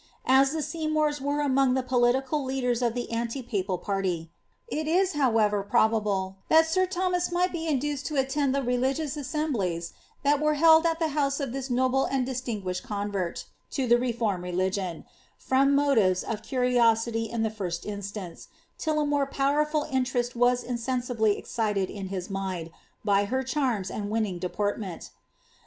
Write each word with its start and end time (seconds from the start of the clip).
As 0.25 0.49
the 0.51 0.63
Seymours 0.63 1.21
were 1.21 1.41
among 1.41 1.75
the 1.75 1.83
political 1.83 2.43
leidi 2.43 2.81
of 2.81 2.95
the 2.95 3.11
anti 3.11 3.43
papal 3.43 3.77
party, 3.77 4.31
it 4.67 4.87
is, 4.87 5.13
however, 5.13 5.61
probable 5.61 6.37
that 6.49 6.65
sir 6.65 6.87
Thomas 6.87 7.31
nu| 7.31 7.47
be 7.49 7.67
induced 7.67 8.07
to 8.07 8.15
attend 8.15 8.55
the 8.55 8.63
religious 8.63 9.15
assemblies 9.15 9.93
that 10.23 10.41
were 10.41 10.55
held 10.55 10.87
at 10.87 10.97
the 10.97 11.09
hoi 11.09 11.27
of 11.27 11.37
til 11.37 11.55
is 11.55 11.69
noble 11.69 12.05
and 12.05 12.25
distinguished 12.25 12.81
convert 12.81 13.45
to 13.69 13.85
the 13.85 13.99
reformed 13.99 14.43
religioa, 14.43 15.05
fin 15.37 15.75
motives 15.75 16.23
of 16.23 16.41
curiosity 16.41 17.25
in 17.25 17.43
the 17.43 17.51
first 17.51 17.85
instance, 17.85 18.47
till 18.79 18.99
a 18.99 19.05
more 19.05 19.27
powerful 19.27 19.85
inten 19.85 20.33
was 20.35 20.63
insensibly 20.63 21.37
excited 21.37 21.91
in 21.91 22.07
his 22.07 22.27
mind, 22.27 22.71
by 23.05 23.25
her 23.25 23.43
charms 23.43 23.91
and 23.91 24.09
winning 24.09 24.39
depo 24.39 24.75
ment. 24.79 25.11